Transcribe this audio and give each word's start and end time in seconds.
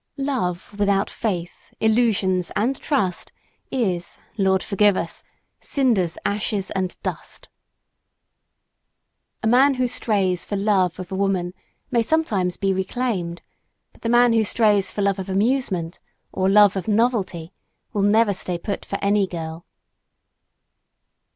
Love, 0.17 0.73
without 0.79 1.11
faith, 1.11 1.75
illusions 1.79 2.51
and 2.55 2.77
trust, 2.79 3.31
is 3.69 4.17
Lord 4.35 4.63
forgive 4.63 4.97
us 4.97 5.21
cinders, 5.59 6.17
ashes 6.25 6.71
and 6.71 6.99
dust! 7.03 7.49
A 9.43 9.47
man 9.47 9.75
who 9.75 9.87
strays 9.87 10.43
for 10.43 10.55
love 10.55 10.97
of 10.97 11.11
a 11.11 11.15
woman 11.15 11.53
may 11.91 12.01
sometimes 12.01 12.57
be 12.57 12.73
reclaimed; 12.73 13.43
but 13.93 14.01
the 14.01 14.09
man 14.09 14.33
who 14.33 14.43
strays 14.43 14.91
for 14.91 15.03
love 15.03 15.19
of 15.19 15.29
amusement 15.29 15.99
or 16.31 16.49
love 16.49 16.75
or 16.75 16.81
novelty 16.91 17.53
will 17.93 18.01
never 18.01 18.33
"stay 18.33 18.57
put" 18.57 18.83
for 18.83 18.97
any 19.03 19.27
girl. 19.27 19.67